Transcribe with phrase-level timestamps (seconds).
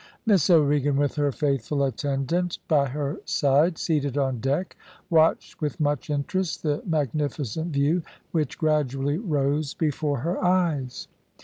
[0.25, 4.75] Miss O'Regan, with her faithful attendant by her side, seated on deck,
[5.11, 8.01] watched with much interest the magnificent view
[8.31, 11.07] which gradually rose before her eyes.